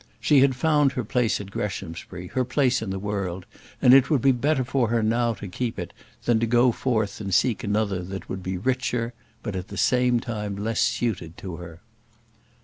She 0.19 0.39
had 0.39 0.55
found 0.55 0.93
her 0.93 1.03
place 1.03 1.39
at 1.39 1.51
Greshamsbury, 1.51 2.29
her 2.29 2.43
place 2.43 2.81
in 2.81 2.89
the 2.89 2.97
world; 2.97 3.45
and 3.83 3.93
it 3.93 4.09
would 4.09 4.23
be 4.23 4.31
better 4.31 4.63
for 4.63 4.87
her 4.87 5.03
now 5.03 5.35
to 5.35 5.47
keep 5.47 5.77
it, 5.77 5.93
than 6.25 6.39
to 6.39 6.47
go 6.47 6.71
forth 6.71 7.21
and 7.21 7.31
seek 7.31 7.63
another 7.63 8.01
that 8.01 8.27
would 8.27 8.41
be 8.41 8.57
richer, 8.57 9.13
but 9.43 9.55
at 9.55 9.67
the 9.67 9.77
same 9.77 10.19
time 10.19 10.55
less 10.55 10.79
suited 10.79 11.37
to 11.37 11.57
her. 11.57 11.81